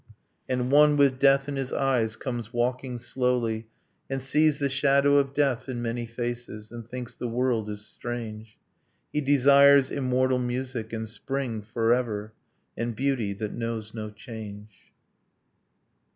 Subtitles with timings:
[0.49, 3.67] And one, with death in his eyes, comes walking slowly
[4.09, 8.57] And sees the shadow of death in many faces, And thinks the world is strange.
[9.13, 12.33] He desires immortal music and spring forever,
[12.75, 14.71] And beauty that knows no change.